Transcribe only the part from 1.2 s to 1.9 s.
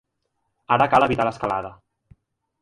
l’escalada!